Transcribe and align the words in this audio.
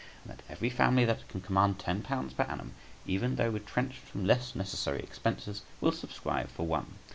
And 0.23 0.31
that 0.35 0.43
every 0.49 0.71
family 0.71 1.05
that 1.05 1.27
can 1.27 1.41
command 1.41 1.77
£10 1.77 2.35
per 2.35 2.43
annum, 2.45 2.73
even 3.05 3.35
though 3.35 3.49
retrenched 3.51 3.99
from 3.99 4.25
less 4.25 4.55
necessary 4.55 4.97
expenses, 5.01 5.61
will 5.79 5.91
subscribe 5.91 6.49
for 6.49 6.65
one. 6.65 6.95